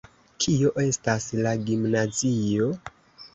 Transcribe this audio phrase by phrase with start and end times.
[0.45, 2.73] Kio estas la gimnazio?